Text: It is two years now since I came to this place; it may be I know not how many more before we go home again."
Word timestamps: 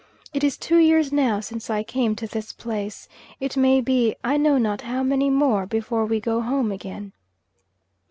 It 0.33 0.43
is 0.43 0.57
two 0.57 0.79
years 0.79 1.11
now 1.11 1.41
since 1.41 1.69
I 1.69 1.83
came 1.83 2.15
to 2.15 2.25
this 2.25 2.53
place; 2.53 3.07
it 3.39 3.55
may 3.55 3.81
be 3.81 4.15
I 4.23 4.35
know 4.35 4.57
not 4.57 4.81
how 4.81 5.03
many 5.03 5.29
more 5.29 5.67
before 5.67 6.05
we 6.07 6.19
go 6.19 6.41
home 6.41 6.71
again." 6.71 7.11